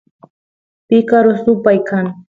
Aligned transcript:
picaru 0.87 1.31
supay 1.43 1.77
kan 1.87 2.05